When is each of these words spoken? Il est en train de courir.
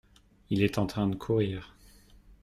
Il 0.49 0.63
est 0.63 0.79
en 0.79 0.87
train 0.87 1.05
de 1.07 1.13
courir. 1.15 1.75